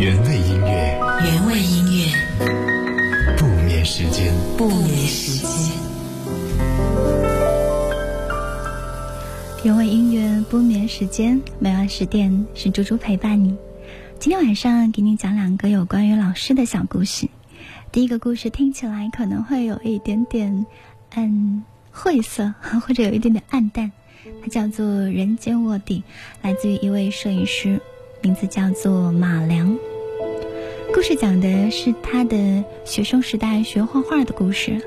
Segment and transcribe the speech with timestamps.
[0.00, 5.76] 原味音乐，原味音乐，不眠时间，不眠时间。
[9.62, 13.54] 原味音乐不眠时间，每晚十点是猪猪陪伴你。
[14.18, 17.28] 今天晚上给你讲两个有关于老师的小故事。
[17.92, 20.64] 第一个故事听起来可能会有一点点
[21.14, 22.54] 嗯晦涩，
[22.86, 23.92] 或者有一点点暗淡。
[24.40, 26.02] 它叫做《人间卧底》，
[26.40, 27.78] 来自于一位摄影师，
[28.22, 29.76] 名字叫做马良。
[30.92, 34.80] 故事讲的是他的学生时代学画画的故事。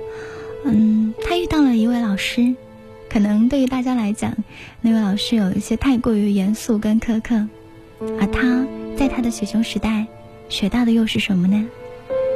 [0.66, 2.54] 嗯，他遇到了一位老师，
[3.10, 4.36] 可能对于大家来讲，
[4.82, 7.48] 那位老师有一些太过于严肃跟苛刻，
[8.20, 8.66] 而他
[8.98, 10.06] 在他的学生时代
[10.50, 11.66] 学到的又是什么呢？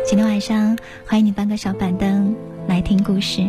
[0.05, 2.33] 今天晚上欢迎你搬个小板凳
[2.67, 3.41] 来听故事。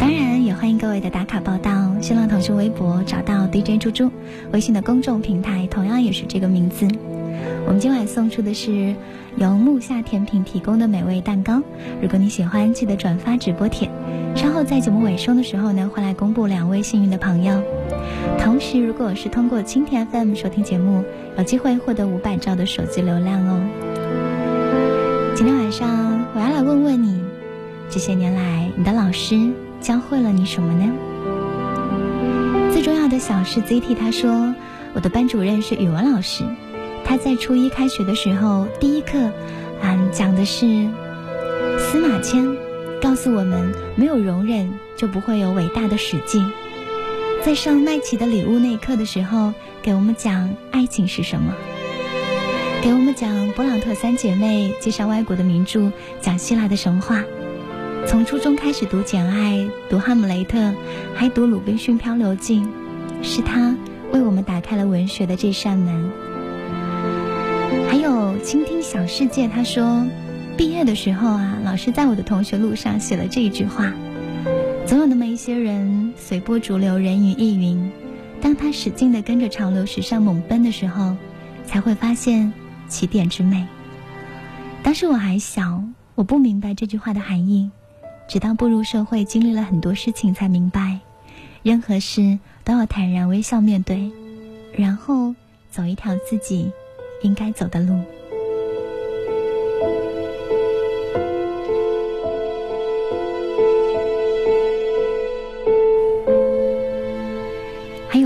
[0.00, 1.94] 当然，也欢迎各位的打卡报道。
[2.00, 4.10] 新浪、腾讯微博找到 DJ 猪猪，
[4.52, 6.88] 微信的公众平台同样也是这个名字。
[7.66, 8.94] 我们今晚送出的是
[9.36, 11.62] 由木下甜品提供的美味蛋糕。
[12.00, 13.90] 如果你喜欢，记得转发直播帖。
[14.34, 17.62] 稍后在节目尾声的时候呢，会来公布两位幸运的朋友。
[18.38, 21.04] 同时，如果是通过蜻蜓 FM 收听节目，
[21.38, 23.60] 有机会获得五百兆的手机流量哦。
[25.34, 27.20] 今天晚上我要来问问你，
[27.88, 30.92] 这些年来你的老师教会了你什么呢？
[32.72, 34.54] 最重要的小事 ZT 他说，
[34.94, 36.44] 我的班主任是语文老师，
[37.04, 39.18] 他在初一开学的时候第一课，
[39.82, 40.88] 嗯，讲的是
[41.78, 42.56] 司马迁
[43.00, 46.42] 告诉我们，没有容忍就不会有伟大的史记。
[47.44, 51.52] 在上麦琪的礼物那一课的时候，给我们讲爱情是什么。
[52.82, 57.24] 给我们讲勃朗特三姐妹，介绍外国的名著，讲希腊的神话。
[58.06, 59.58] 从初中开始读《简爱》，
[59.88, 60.58] 读《哈姆雷特》，
[61.14, 62.60] 还读《鲁滨逊漂流记》，
[63.22, 63.76] 是他
[64.12, 66.10] 为我们打开了文学的这扇门。
[68.42, 70.04] 倾听小世界，他说，
[70.56, 73.92] 毕业的时候啊，老师在我的同学录上写了这一句话：
[74.84, 77.90] 总有那么一些人随波逐流，人云亦云。
[78.40, 81.16] 当他使劲的跟着潮流时尚猛奔的时候，
[81.66, 82.52] 才会发现。
[82.88, 83.66] 起点之美。
[84.82, 85.82] 当时我还小，
[86.14, 87.70] 我不明白这句话的含义，
[88.28, 90.98] 直到步入社会，经历了很多事情，才明白，
[91.62, 94.10] 任何事都要坦然微笑面对，
[94.76, 95.34] 然后
[95.70, 96.70] 走一条自己
[97.22, 97.98] 应该走的路。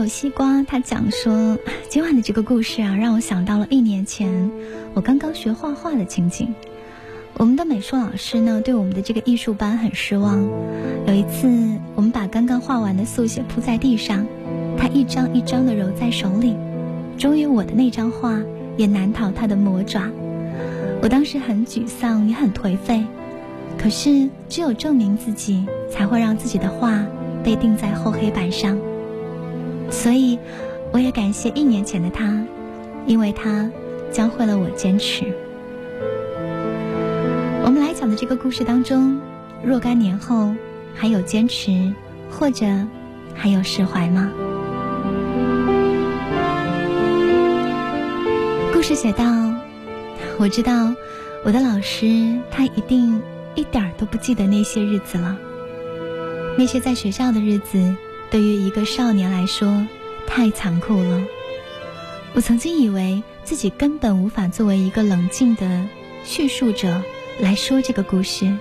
[0.09, 1.59] 西瓜他讲说，
[1.89, 4.51] 今晚的这个故事啊，让我想到了一年前
[4.95, 6.55] 我刚刚学画画的情景。
[7.39, 10.43] 我们的美术老师呢，对我们的这个艺术班很失望。
[11.07, 11.49] 有一次，
[11.95, 14.27] 我们把刚刚画完的速写铺在地上，
[14.79, 16.57] 他一张一张的揉在手里，
[17.19, 18.41] 终于我的那张画
[18.77, 20.09] 也难逃他的魔爪。
[21.03, 23.05] 我当时很沮丧，也很颓废。
[23.77, 27.05] 可是，只有证明自己，才会让自己的画
[27.45, 28.79] 被钉在厚黑板上。
[29.91, 30.39] 所以，
[30.93, 32.45] 我也感谢一年前的他，
[33.07, 33.71] 因为他
[34.13, 35.25] 教会了我坚持。
[37.65, 39.21] 我们来讲的这个故事当中，
[39.63, 40.55] 若干年后
[40.95, 41.93] 还有坚持，
[42.31, 42.67] 或者
[43.35, 44.31] 还有释怀吗？
[48.73, 49.25] 故事写道：
[50.39, 50.95] 我知道
[51.45, 53.21] 我的老师，他一定
[53.55, 55.37] 一点儿都不记得那些日子了，
[56.57, 57.97] 那些在学校的日子。
[58.31, 59.87] 对于一个少年来说，
[60.27, 61.23] 太残酷了。
[62.35, 65.87] 我曾经以为自己根本无法作为一个冷静的
[66.25, 67.03] 叙述者
[67.41, 68.53] 来说这个故事，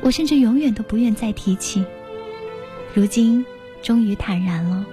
[0.00, 1.84] 我甚至永远都不愿再提起。
[2.92, 3.46] 如今，
[3.80, 4.84] 终于坦然了。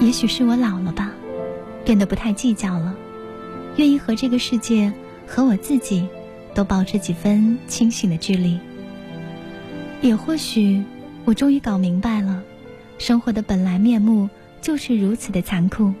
[0.00, 1.12] 也许是我老了吧，
[1.84, 2.94] 变得不太计较了，
[3.76, 4.92] 愿意和这个世界
[5.26, 6.08] 和我自己
[6.54, 8.58] 都保持几分清醒的距离。
[10.00, 10.82] 也或许。
[11.24, 12.42] 我终于搞明白了，
[12.98, 14.28] 生活的本来面目
[14.60, 15.92] 就是如此的残酷。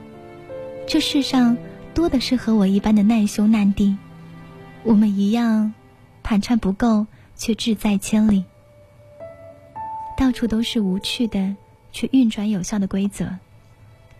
[0.86, 1.56] 这世上
[1.94, 3.96] 多的是和我一般的难兄难弟，
[4.82, 5.72] 我们一样
[6.24, 8.44] 盘缠不够，却志在千里。
[10.18, 11.54] 到处都是无趣的
[11.92, 13.28] 却运转有效的规则，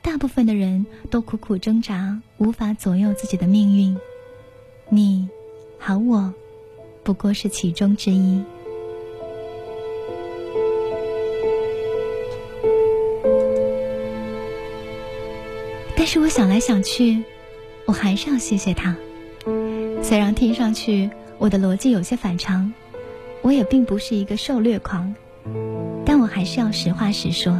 [0.02, 3.96] 大部分的人都苦苦挣扎，无法左右自己的命运。
[4.88, 5.28] 你，
[5.78, 6.32] 和我，
[7.02, 8.42] 不过是其中之一。
[16.02, 17.22] 但是我想来想去，
[17.84, 18.96] 我还是要谢谢他。
[20.02, 21.08] 虽然听上去
[21.38, 22.72] 我的逻辑有些反常，
[23.40, 25.14] 我也并不是一个受虐狂，
[26.04, 27.56] 但我还是要实话实说。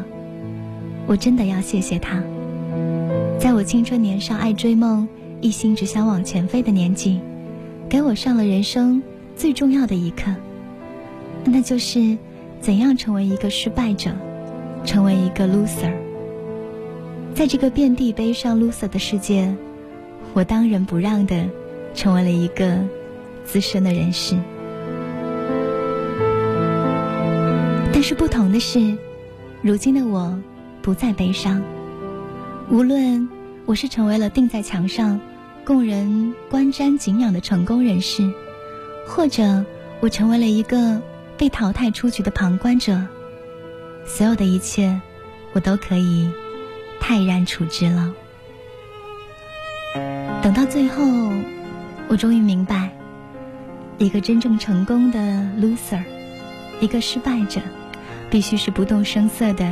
[1.06, 2.20] 我真的要谢谢他，
[3.38, 5.06] 在我青春年少爱追梦，
[5.40, 7.20] 一心只想往前飞的年纪，
[7.88, 9.00] 给我上了人生
[9.36, 10.34] 最重要的一课，
[11.44, 12.18] 那就是
[12.60, 14.10] 怎样成为一个失败者，
[14.84, 15.92] 成为一个 loser。
[17.34, 19.54] 在这个遍地悲伤 loser 的世界，
[20.34, 21.48] 我当仁不让的
[21.94, 22.78] 成为了一个
[23.44, 24.36] 资深的人士。
[27.92, 28.96] 但是不同的是，
[29.62, 30.38] 如今的我
[30.82, 31.62] 不再悲伤。
[32.70, 33.28] 无论
[33.64, 35.20] 我是成为了钉在墙上、
[35.64, 38.30] 供人观瞻敬仰的成功人士，
[39.06, 39.64] 或者
[40.00, 41.00] 我成为了一个
[41.38, 43.00] 被淘汰出局的旁观者，
[44.04, 45.00] 所有的一切，
[45.54, 46.30] 我都可以
[47.02, 48.14] 泰然处之了。
[50.40, 51.02] 等到最后，
[52.08, 52.90] 我终于明白，
[53.98, 55.18] 一个真正成功的
[55.60, 56.02] loser，
[56.80, 57.60] 一个失败者。
[58.30, 59.70] 必须是不动声色的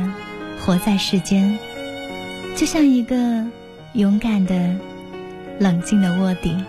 [0.59, 1.57] 活在世间，
[2.55, 3.15] 就像一个
[3.93, 4.75] 勇敢的、
[5.57, 6.63] 冷静的卧底。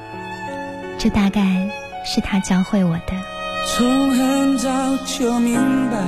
[0.97, 1.69] 这大概
[2.03, 3.13] 是他教会我的。
[3.67, 4.71] 从很早
[5.05, 5.55] 就明
[5.91, 5.99] 白，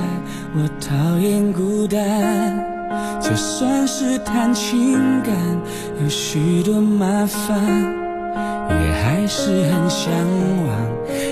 [0.55, 2.74] 我讨厌孤单。
[3.27, 4.93] 就算是谈情
[5.23, 5.33] 感，
[5.99, 7.59] 有许多麻烦，
[8.69, 10.13] 也还是很向
[10.67, 10.69] 往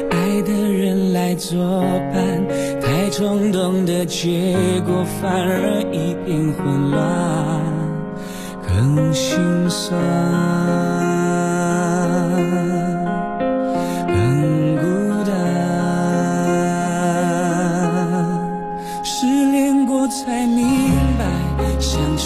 [0.10, 2.44] 爱的人来作伴。
[2.82, 7.62] 太冲动的结果，反而一片混乱，
[8.68, 9.38] 更心
[9.70, 9.94] 酸，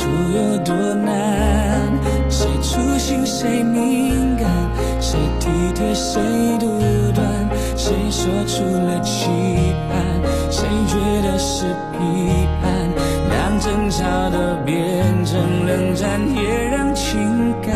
[0.07, 1.91] 路有多难。
[2.29, 4.47] 谁粗心谁敏感，
[5.01, 6.21] 谁体贴谁
[6.59, 6.79] 独
[7.13, 7.25] 断，
[7.75, 9.29] 谁说出了期
[9.89, 9.95] 盼。
[10.51, 11.97] 谁觉得是批
[12.61, 12.67] 判？
[13.29, 14.75] 让争吵都变
[15.25, 17.71] 成冷战，也让情感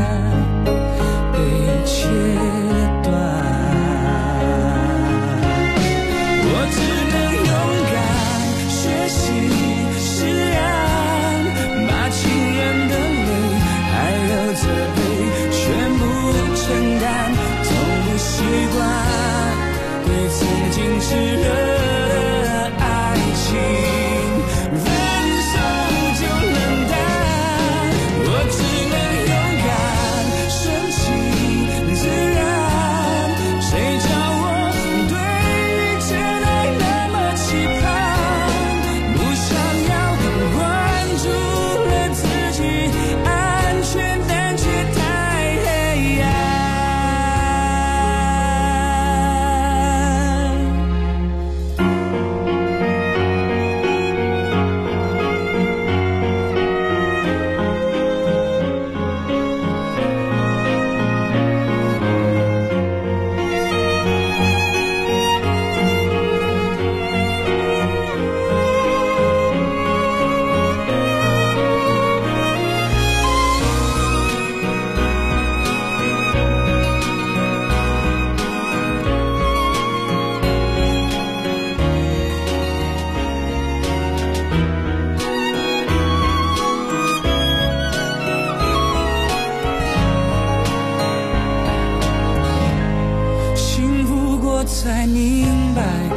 [95.01, 96.10] 才明白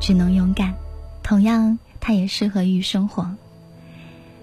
[0.00, 0.74] 只能勇敢，
[1.22, 3.30] 同样，它也适合于生活。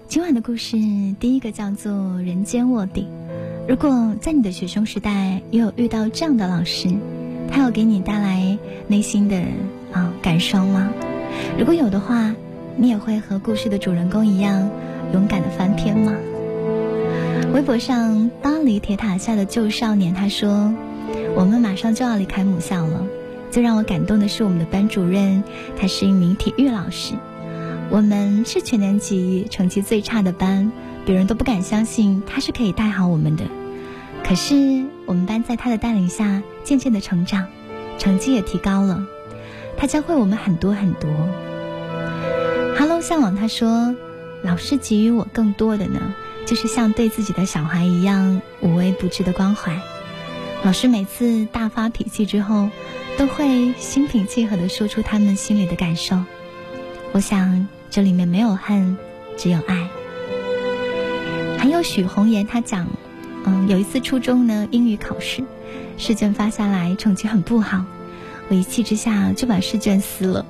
[0.06, 0.76] 今晚的故事，
[1.18, 1.92] 第一个叫做
[2.24, 3.02] 《人间卧底》。
[3.68, 6.88] 如果在你的学生时代也有遇到这样的老师，
[7.50, 9.42] 他有给你带来内心的
[9.92, 10.88] 啊感伤吗？
[11.58, 12.34] 如果有的话，
[12.76, 14.70] 你也会和故事的主人公一样
[15.12, 16.14] 勇敢的翻篇吗？
[17.52, 20.72] 微博上巴黎铁塔下的旧少年他说
[21.34, 23.04] ：“我们马上就要离开母校了。
[23.50, 25.42] 最让我感动的是我们的班主任，
[25.78, 27.14] 他是一名体育老师。
[27.90, 30.70] 我们是全年级成绩最差的班。”
[31.06, 33.46] 别人都不敢相信他是可以带好我们的，
[34.22, 37.46] 可是我们班在他的带领下渐渐的成长，
[37.96, 39.06] 成绩也提高了。
[39.78, 41.08] 他教会我们很多很多。
[42.78, 43.96] Hello，向往他说，
[44.42, 46.14] 老师给予我更多的呢，
[46.44, 49.80] 就是像对自己的小孩一样无微不至的关怀。
[50.62, 52.68] 老师每次大发脾气之后，
[53.18, 56.16] 都会心平气和的说出他们心里的感受。
[57.10, 58.96] 我想这里面没有恨，
[59.36, 59.88] 只有爱。
[61.58, 62.86] 还有许红颜，他讲，
[63.44, 65.42] 嗯，有一次初中呢英语考试，
[65.96, 67.84] 试卷发下来，成绩很不好，
[68.48, 70.46] 我一气之下就把试卷撕了，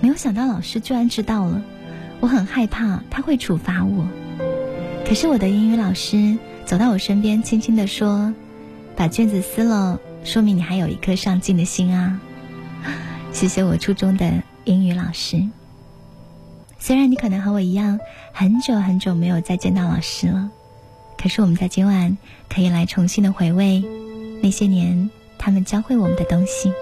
[0.00, 1.62] 没有想到老师居然知道了，
[2.20, 4.08] 我很害怕他会处罚我，
[5.06, 8.32] 可是我的英语老师走到我身边，轻轻地说
[8.96, 12.20] ：“把卷子撕了，说明你还有一颗上进的心啊。
[13.32, 15.40] ”谢谢我初中的英语老师。
[16.78, 17.98] 虽然你可能和我一样，
[18.32, 20.50] 很久很久没有再见到老师了，
[21.16, 22.16] 可是我们在今晚
[22.48, 23.82] 可以来重新的回味
[24.42, 26.72] 那些年他们教会我们的东西。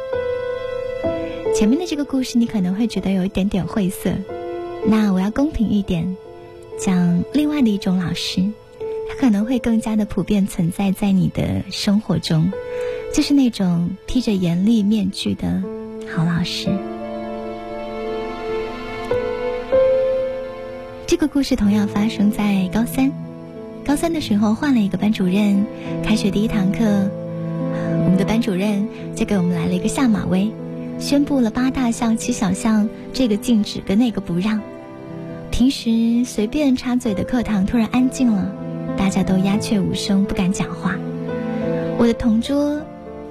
[1.55, 4.11] 前面的这个故事你可能会觉得有一点点晦涩，
[4.87, 6.17] 那我要公平一点，
[6.79, 8.43] 讲另外的一种老师，
[9.09, 12.51] 他可能会更加的普遍存在在你的生活中，
[13.15, 15.63] 就是那种披着严厉面具的
[16.13, 16.69] 好老师。
[21.07, 23.13] 这个故事同样发生在高三。
[23.87, 25.65] 高三的时候换了一个班主任，
[26.03, 27.09] 开学第一堂课，
[28.03, 30.51] 我们的班主任就给我们来了一个下马威，
[30.99, 34.61] 宣布了八大项七小项，这个禁止跟那个不让。
[35.53, 38.51] 平时随便插嘴的课堂突然安静了，
[38.97, 40.97] 大家都鸦雀无声，不敢讲话。
[41.97, 42.83] 我的同桌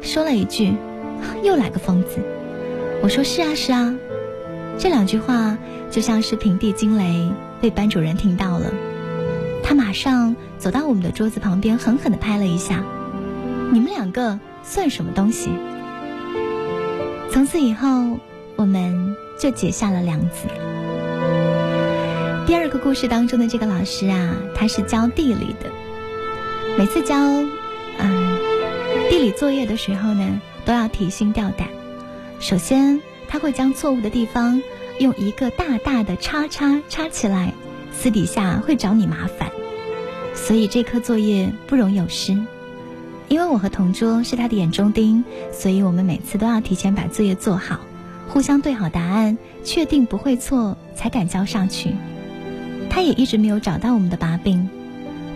[0.03, 0.75] 说了一句
[1.41, 2.19] ：“又来个疯子。”
[3.01, 3.95] 我说：“是啊，是啊。”
[4.77, 5.57] 这两句话
[5.89, 7.31] 就像是平地惊雷。
[7.61, 8.73] 被班主任听到了，
[9.63, 12.83] 他马上走到我们的桌子旁边，狠狠地拍了一下
[13.71, 15.49] ：“你们两个算什么东西？”
[17.31, 18.19] 从此以后，
[18.57, 20.49] 我们就结下了梁子。
[22.45, 25.71] 第二个故事当中的这个老师啊，他是教地理的。
[26.77, 27.15] 每次教
[29.23, 31.69] 理作业的时候呢，都要提心吊胆。
[32.41, 32.99] 首先，
[33.29, 34.61] 他会将错误的地方。
[34.99, 37.53] 用一个大大的叉叉叉起来，
[37.91, 39.49] 私底下会找你麻烦，
[40.35, 42.37] 所以这科作业不容有失。
[43.29, 47.79] 因为我和同桌是他的眼中钉，所以我们每次都要提前把作业做好，
[48.27, 51.95] 互相对好答案，确定不会错才敢交上去。
[52.89, 54.69] 他也一直没有找到我们的把柄，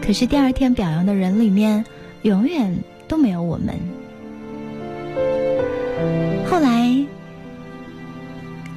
[0.06, 1.86] 可是第二天表扬的人里面，
[2.22, 3.76] 永远都没有我们。
[6.50, 7.06] 后来。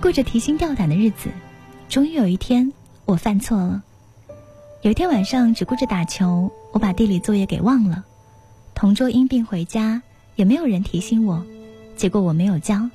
[0.03, 1.29] 过着提心吊胆的日子，
[1.91, 2.73] 终于有一天
[3.05, 3.83] 我犯错了。
[4.81, 8.03] 有一天晚上只顾着打球，我把地理作业给忘了。
[8.75, 10.01] 同桌因病回家，
[10.37, 11.45] 也没有人提醒我，
[11.97, 12.89] 结果我没有交。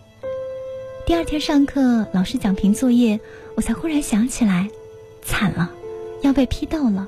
[1.05, 3.19] 第二天上课，老师讲评作业，
[3.55, 4.67] 我才忽然想起来，
[5.21, 5.69] 惨了，
[6.23, 7.07] 要被批斗了。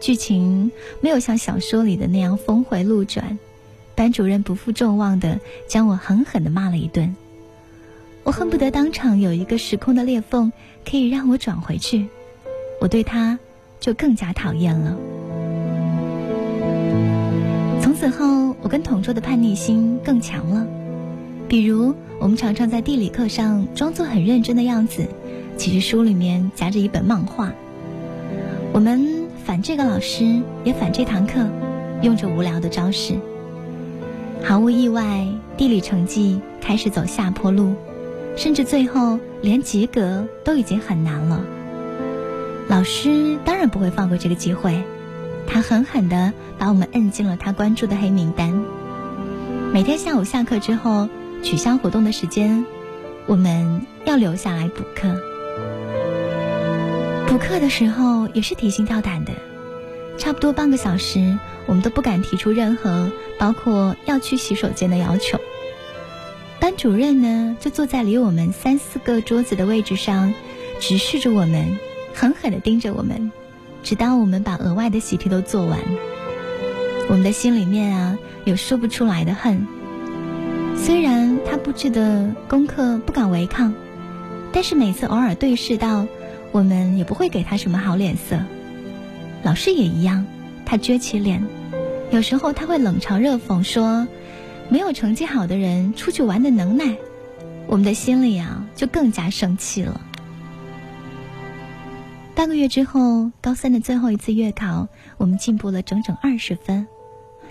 [0.00, 3.38] 剧情没有像小说里的那样峰回路转，
[3.94, 7.16] 班主任不负众望的将我狠狠的骂了一顿。
[8.24, 10.52] 我恨不得当场有一个时空的裂缝，
[10.88, 12.06] 可以让我转回去。
[12.80, 13.38] 我对他
[13.80, 14.96] 就更加讨厌了。
[17.80, 20.66] 从此后，我跟同桌的叛逆心更强了。
[21.48, 25.08] 比如，我们常常在地理课上装作很认真的样子，
[25.56, 27.52] 其实书里面夹着一本漫画。
[28.74, 29.17] 我们
[29.48, 31.48] 反这个老师，也反这堂课，
[32.02, 33.14] 用着无聊的招式。
[34.44, 35.26] 毫无意外，
[35.56, 37.74] 地理成绩开始走下坡路。
[38.36, 41.40] 甚至最后连及格都已经很难了。
[42.68, 44.82] 老师当然不会放过这个机会，
[45.46, 48.62] 他狠狠地把我们摁进了他关注的黑名单。
[49.72, 51.08] 每天下午下课之后，
[51.42, 52.66] 取消活动的时间，
[53.26, 55.18] 我们要留下来补课。
[57.28, 59.32] 补课的时候也是提心吊胆的，
[60.16, 65.38] 差不多半个小时，我们都不敢提出任何包括要去洗手间的要求。
[66.58, 70.32] 班主任呢，就坐在离我们三四个桌子的位置上，
[70.80, 71.78] 直视着我们，
[72.14, 73.30] 狠狠地盯着我们，
[73.82, 75.78] 直到我们把额外的习题都做完。
[77.10, 79.66] 我们的心里面啊，有说不出来的恨。
[80.76, 83.74] 虽然他布置的功课不敢违抗，
[84.50, 86.06] 但是每次偶尔对视到，
[86.58, 88.36] 我们也不会给他什么好脸色。
[89.44, 90.26] 老师也一样，
[90.66, 91.40] 他撅起脸，
[92.10, 94.08] 有时候他会冷嘲热讽说
[94.68, 96.96] ：“没有成绩好的人出去玩的能耐。”
[97.68, 100.00] 我们的心里啊，就更加生气了。
[102.34, 106.88] 半个月之后，高三的最后一次月考，我们进步了整整二十分。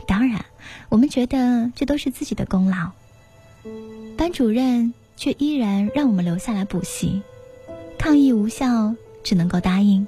[0.05, 0.43] 当然，
[0.89, 2.91] 我们觉得这都是自己的功劳。
[4.17, 7.21] 班主任却依然让我们留下来补习，
[7.97, 10.07] 抗议无效，只能够答应。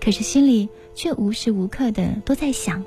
[0.00, 2.82] 可是心里却无时无刻的都在想：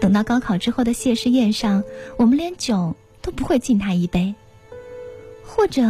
[0.00, 1.84] 等到高考之后的谢师宴上，
[2.16, 4.34] 我们连酒都不会敬他一杯，
[5.44, 5.82] 或者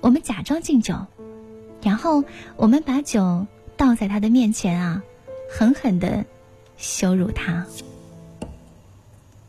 [0.00, 0.96] 我们假装敬酒，
[1.82, 2.24] 然后
[2.56, 5.02] 我们把酒倒在他的面前啊，
[5.48, 6.24] 狠狠的
[6.76, 7.64] 羞辱他。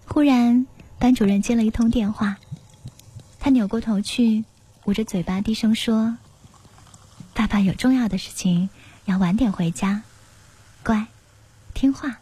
[0.06, 0.68] 忽然，
[1.00, 2.38] 班主任接了一通电话，
[3.40, 4.44] 他扭过头去，
[4.86, 6.18] 捂着嘴巴低声说
[7.40, 8.70] ：“爸爸有重要的事情，
[9.06, 10.02] 要晚点回家，
[10.84, 11.08] 乖，
[11.74, 12.18] 听话。”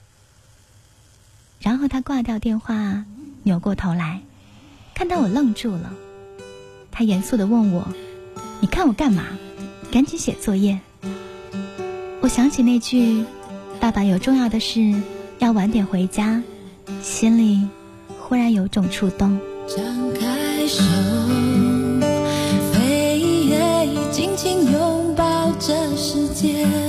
[1.60, 3.03] 然后他挂掉电话，
[3.41, 4.21] 扭过头来，
[4.93, 5.91] 看到我愣住了，
[6.91, 7.91] 他严肃的问我
[8.62, 9.25] ：“你看我干嘛？
[9.91, 10.80] 赶紧写作业。”
[12.21, 13.25] 我想起那句
[13.82, 15.01] ：“爸爸有重要的事，
[15.39, 16.43] 要晚点回家。”
[17.01, 17.67] 心里
[18.19, 19.41] 忽然有种触动。
[19.67, 20.84] 张开手，
[25.67, 26.87] 这世界，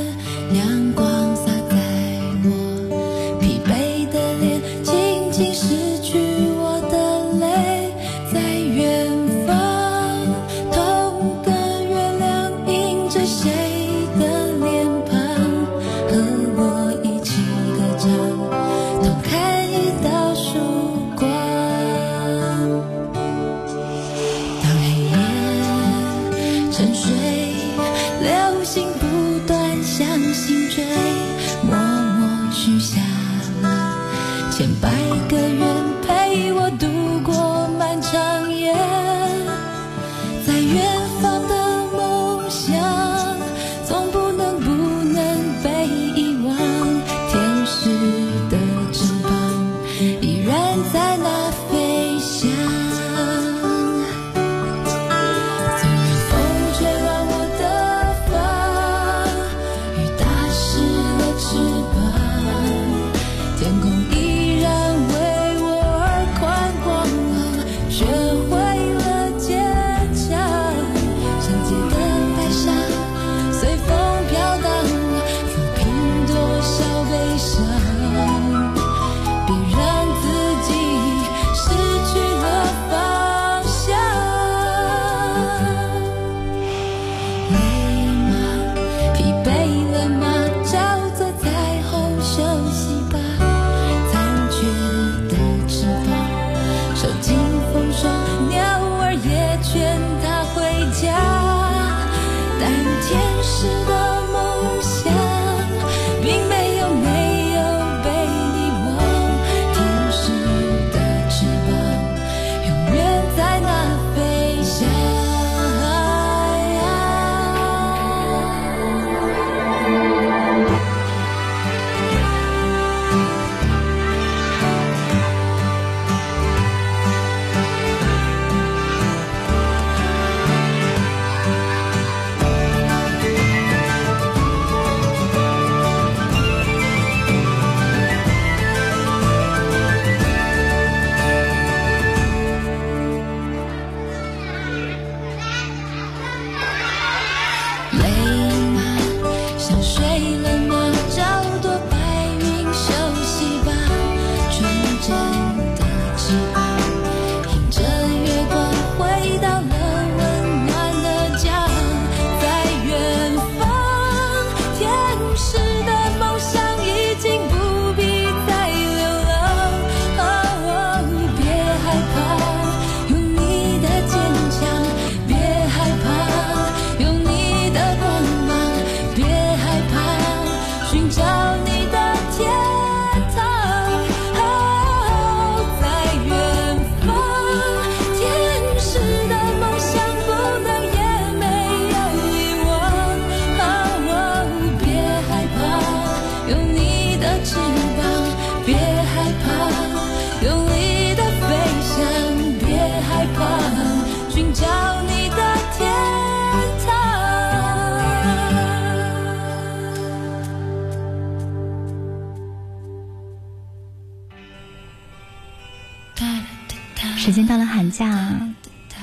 [217.88, 218.38] 寒假，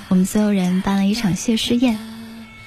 [0.10, 1.98] 我们所有人办了一场谢师宴。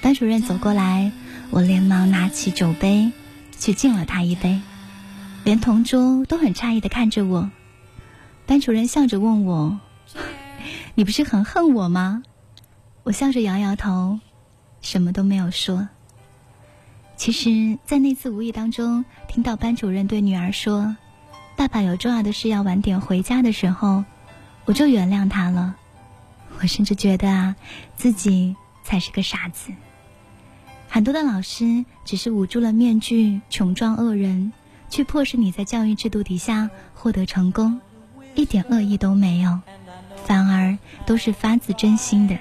[0.01, 1.13] 班主任走过来，
[1.49, 3.13] 我连忙拿起酒杯，
[3.57, 4.59] 去敬了他一杯。
[5.45, 7.49] 连同桌都很诧异的看着我。
[8.45, 9.79] 班主任笑着问我
[10.95, 12.23] ：“你不是很恨我吗？”
[13.03, 14.19] 我笑着摇摇头，
[14.81, 15.87] 什么都没有说。
[17.15, 20.97] 其实，在那次无意当中听到班主任对女儿说
[21.55, 24.03] ：“爸爸有重要的事要晚点回家”的时候，
[24.65, 25.77] 我就原谅他了。
[26.61, 27.55] 我甚至觉得啊，
[27.95, 29.71] 自己才是个傻子。
[30.87, 34.51] 很多的老师只是捂住了面具，穷装恶人，
[34.89, 37.79] 去迫使你在教育制度底下获得成功，
[38.35, 39.59] 一点恶意都没有，
[40.25, 42.37] 反而都是发自真心的。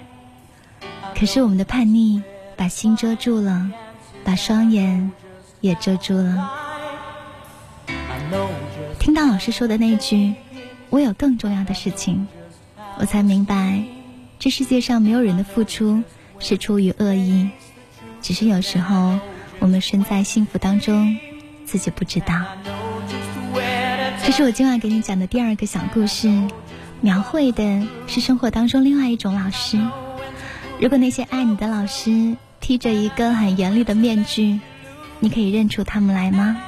[1.14, 2.22] 可是我们的叛逆
[2.56, 3.70] 把心遮住了。
[4.24, 5.10] 把双眼
[5.62, 6.50] 也遮住了。
[8.98, 10.34] 听到老师说的那句
[10.90, 12.28] “我有更重要的事情”，
[13.00, 13.82] 我才明白，
[14.38, 16.02] 这世界上没有人的付出
[16.38, 17.50] 是出于恶意，
[18.22, 19.18] 只是有时候
[19.58, 21.16] 我们身在幸福当中，
[21.64, 22.44] 自己不知道。
[24.24, 26.30] 这是我今晚给你讲的第二个小故事，
[27.00, 29.78] 描绘的是生活当中另外一种老师。
[30.80, 32.36] 如果那些爱你的老师。
[32.60, 34.58] 披着一个很严厉的面具，
[35.20, 36.60] 你可以认出他们来吗？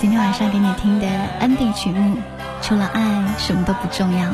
[0.00, 1.08] 今天晚上给你听的
[1.40, 2.16] 安定曲目，
[2.62, 4.30] 除了爱，什么都不重要。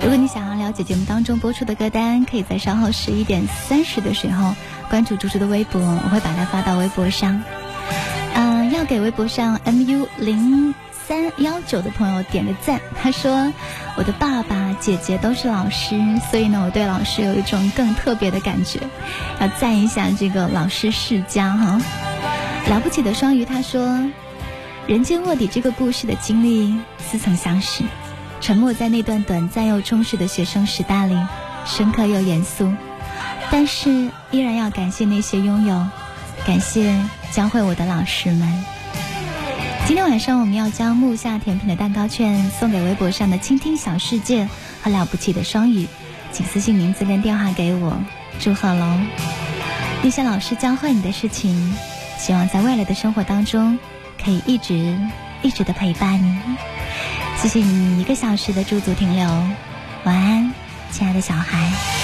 [0.00, 4.54] 如果你想要了解节目当中播出的歌单，可以在稍后十一点三十的时候
[4.88, 7.42] 关注猪猪的微博，我会把它发到微博上。
[8.34, 12.80] 嗯，要给微博上 mu 零三幺九的朋友点个赞。
[13.02, 13.52] 他说，
[13.96, 15.96] 我的爸爸、姐姐都是老师，
[16.30, 18.78] 所以呢，我对老师有一种更特别的感觉。
[19.40, 21.80] 要赞一下这个老师世家哈。
[22.68, 23.98] 了不起的双鱼，他说。
[24.88, 27.84] 人间卧底这个故事的经历似曾相识，
[28.40, 31.16] 沉默在那段短暂又充实的学生时代里，
[31.64, 32.72] 深刻又严肃。
[33.48, 35.86] 但是依然要感谢那些拥有，
[36.44, 38.64] 感谢教会我的老师们。
[39.86, 44.48] 今天晚上我们要将木下甜品的蛋糕券送给微博上的倾听小世界
[44.82, 45.86] 和了不起的双语，
[46.32, 47.96] 请私信名字跟电话给我，
[48.40, 48.98] 祝贺喽！
[50.02, 51.72] 那些老师教会你的事情，
[52.18, 53.78] 希望在未来的生活当中。
[54.24, 54.96] 可以一直
[55.42, 56.40] 一直的陪伴你，
[57.36, 59.26] 谢谢你一个小时的驻足停留，
[60.04, 60.52] 晚安，
[60.90, 62.01] 亲爱的小孩。